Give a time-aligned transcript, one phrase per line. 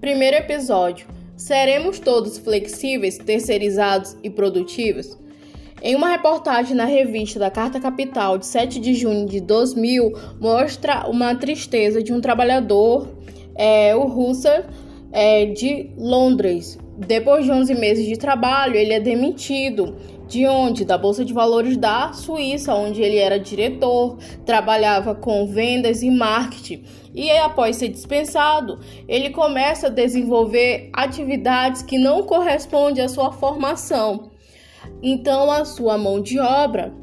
[0.00, 5.18] Primeiro episódio: Seremos todos flexíveis, terceirizados e produtivos?
[5.82, 11.06] Em uma reportagem na revista da Carta Capital de 7 de junho de 2000, mostra
[11.06, 13.08] uma tristeza de um trabalhador,
[13.54, 14.64] é, o Russell,
[15.12, 16.78] é, de Londres.
[16.96, 19.96] Depois de 11 meses de trabalho, ele é demitido.
[20.28, 20.84] De onde?
[20.84, 26.84] Da Bolsa de Valores da Suíça, onde ele era diretor, trabalhava com vendas e marketing.
[27.12, 28.78] E após ser dispensado,
[29.08, 34.30] ele começa a desenvolver atividades que não correspondem à sua formação.
[35.02, 36.94] Então a sua mão de obra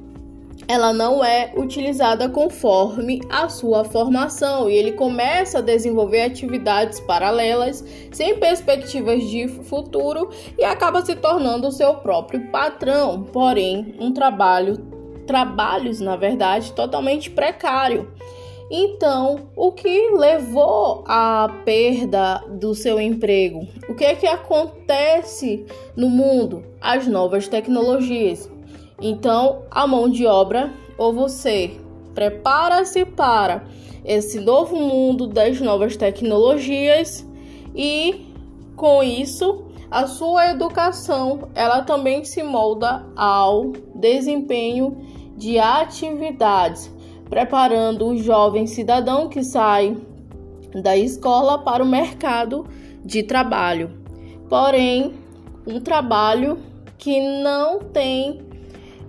[0.67, 7.83] ela não é utilizada conforme a sua formação e ele começa a desenvolver atividades paralelas
[8.11, 14.77] sem perspectivas de futuro e acaba se tornando o seu próprio patrão, porém um trabalho
[15.25, 18.11] trabalhos na verdade totalmente precário.
[18.69, 23.65] Então, o que levou à perda do seu emprego?
[23.87, 26.65] O que é que acontece no mundo?
[26.81, 28.49] As novas tecnologias.
[29.01, 31.79] Então, a mão de obra ou você
[32.13, 33.63] prepara-se para
[34.03, 37.27] esse novo mundo das novas tecnologias
[37.75, 38.25] e
[38.75, 44.97] com isso a sua educação ela também se molda ao desempenho
[45.35, 46.91] de atividades
[47.29, 49.97] preparando o jovem cidadão que sai
[50.81, 52.65] da escola para o mercado
[53.03, 53.91] de trabalho.
[54.49, 55.13] Porém,
[55.65, 56.59] um trabalho
[56.97, 58.41] que não tem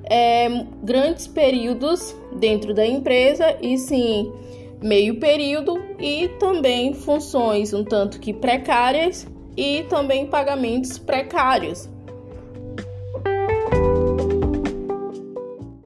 [0.09, 0.49] é,
[0.83, 4.33] grandes períodos dentro da empresa e sim
[4.81, 11.89] meio período e também funções um tanto que precárias e também pagamentos precários.